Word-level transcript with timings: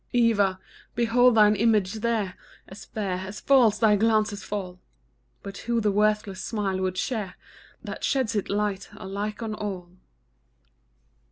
Eva! 0.13 0.59
behold 0.95 1.35
thine 1.35 1.55
image 1.55 1.93
there, 1.99 2.33
As 2.67 2.85
fair, 2.85 3.17
as 3.19 3.39
false 3.39 3.77
thy 3.77 3.95
glances 3.95 4.43
fall; 4.43 4.79
But 5.43 5.59
who 5.69 5.79
the 5.79 5.91
worthless 5.91 6.43
smile 6.43 6.79
would 6.81 6.97
share 6.97 7.35
That 7.83 8.03
sheds 8.03 8.33
its 8.35 8.49
light 8.49 8.89
alike 8.93 9.43
on 9.43 9.53
all. 9.53 9.91